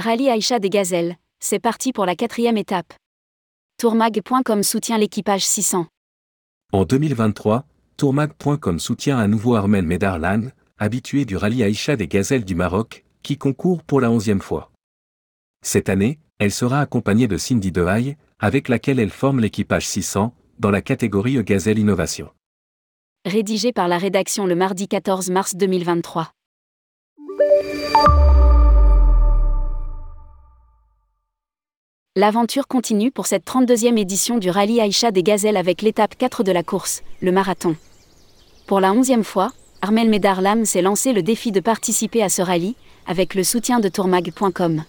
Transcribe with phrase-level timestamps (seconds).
[0.00, 2.94] Rallye Aïcha des Gazelles, c'est parti pour la quatrième étape.
[3.76, 5.88] Tourmag.com soutient l'équipage 600.
[6.72, 7.66] En 2023,
[7.98, 13.36] Tourmag.com soutient à nouveau Armel Medarlan, habitué du rallye Aïcha des Gazelles du Maroc, qui
[13.36, 14.70] concourt pour la onzième fois.
[15.62, 20.70] Cette année, elle sera accompagnée de Cindy Dehaye, avec laquelle elle forme l'équipage 600, dans
[20.70, 22.30] la catégorie E Gazelle Innovation.
[23.26, 26.32] Rédigé par la rédaction le mardi 14 mars 2023.
[32.16, 36.50] L'aventure continue pour cette 32e édition du rallye Aïcha des Gazelles avec l'étape 4 de
[36.50, 37.76] la course, le marathon.
[38.66, 42.74] Pour la 11e fois, Armel Medarlam s'est lancé le défi de participer à ce rallye,
[43.06, 44.82] avec le soutien de tourmag.com.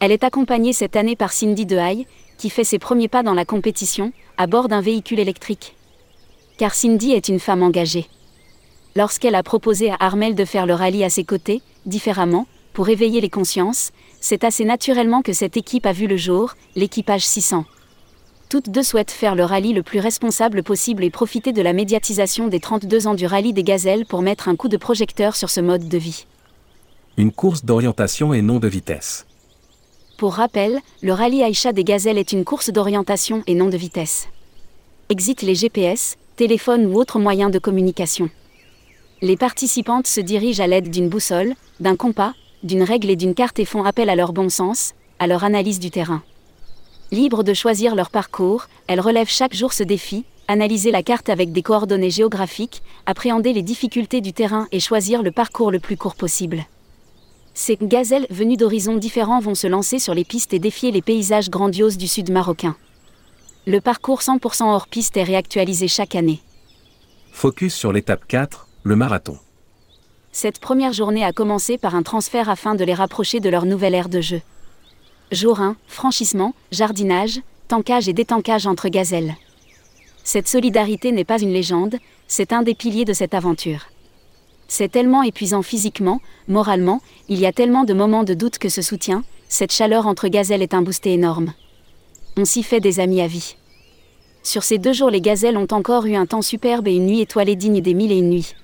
[0.00, 2.06] Elle est accompagnée cette année par Cindy Dehaye,
[2.36, 5.74] qui fait ses premiers pas dans la compétition, à bord d'un véhicule électrique.
[6.58, 8.10] Car Cindy est une femme engagée.
[8.94, 13.22] Lorsqu'elle a proposé à Armel de faire le rallye à ses côtés, différemment, pour éveiller
[13.22, 17.64] les consciences, c'est assez naturellement que cette équipe a vu le jour, l'équipage 600.
[18.48, 22.46] Toutes deux souhaitent faire le rallye le plus responsable possible et profiter de la médiatisation
[22.46, 25.60] des 32 ans du rallye des gazelles pour mettre un coup de projecteur sur ce
[25.60, 26.26] mode de vie.
[27.16, 29.26] Une course d'orientation et non de vitesse.
[30.16, 34.28] Pour rappel, le rallye Aïcha des gazelles est une course d'orientation et non de vitesse.
[35.08, 38.30] Exit les GPS, téléphones ou autres moyens de communication.
[39.22, 42.34] Les participantes se dirigent à l'aide d'une boussole, d'un compas,
[42.66, 45.80] d'une règle et d'une carte et font appel à leur bon sens, à leur analyse
[45.80, 46.22] du terrain.
[47.12, 51.52] Libres de choisir leur parcours, elles relèvent chaque jour ce défi, analyser la carte avec
[51.52, 56.14] des coordonnées géographiques, appréhender les difficultés du terrain et choisir le parcours le plus court
[56.14, 56.66] possible.
[57.54, 61.48] Ces gazelles venues d'horizons différents vont se lancer sur les pistes et défier les paysages
[61.48, 62.76] grandioses du sud marocain.
[63.66, 66.40] Le parcours 100% hors piste est réactualisé chaque année.
[67.32, 69.38] Focus sur l'étape 4, le marathon.
[70.38, 73.94] Cette première journée a commencé par un transfert afin de les rapprocher de leur nouvelle
[73.94, 74.42] aire de jeu.
[75.32, 79.34] Jour 1, franchissement, jardinage, tankage et détankage entre gazelles.
[80.24, 81.96] Cette solidarité n'est pas une légende,
[82.28, 83.86] c'est un des piliers de cette aventure.
[84.68, 87.00] C'est tellement épuisant physiquement, moralement,
[87.30, 90.60] il y a tellement de moments de doute que ce soutien, cette chaleur entre gazelles
[90.60, 91.54] est un booster énorme.
[92.36, 93.56] On s'y fait des amis à vie.
[94.42, 97.22] Sur ces deux jours, les gazelles ont encore eu un temps superbe et une nuit
[97.22, 98.54] étoilée digne des mille et une nuits.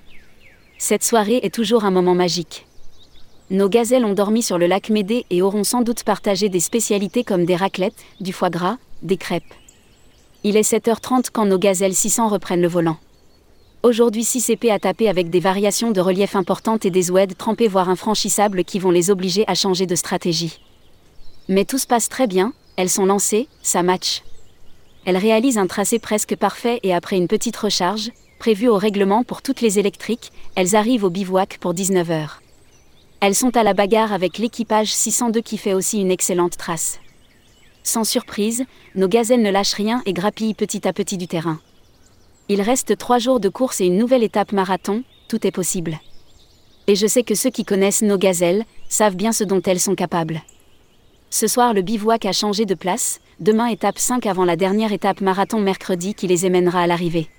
[0.85, 2.67] Cette soirée est toujours un moment magique.
[3.49, 7.23] Nos gazelles ont dormi sur le lac Médée et auront sans doute partagé des spécialités
[7.23, 9.53] comme des raclettes, du foie gras, des crêpes.
[10.43, 12.97] Il est 7h30 quand nos gazelles 600 reprennent le volant.
[13.81, 17.69] Aujourd'hui 6 CP à taper avec des variations de relief importantes et des oueds trempés
[17.69, 20.59] voire infranchissables qui vont les obliger à changer de stratégie.
[21.47, 24.21] Mais tout se passe très bien, elles sont lancées, ça match.
[25.05, 28.11] Elles réalisent un tracé presque parfait et après une petite recharge,
[28.43, 32.27] prévue au règlement pour toutes les électriques, elles arrivent au bivouac pour 19h.
[33.21, 36.99] Elles sont à la bagarre avec l'équipage 602 qui fait aussi une excellente trace.
[37.83, 38.65] Sans surprise,
[38.95, 41.61] nos gazelles ne lâchent rien et grappillent petit à petit du terrain.
[42.49, 45.97] Il reste trois jours de course et une nouvelle étape marathon, tout est possible.
[46.87, 49.95] Et je sais que ceux qui connaissent nos gazelles savent bien ce dont elles sont
[49.95, 50.41] capables.
[51.29, 55.21] Ce soir, le bivouac a changé de place, demain étape 5 avant la dernière étape
[55.21, 57.29] marathon mercredi qui les émènera à l'arrivée.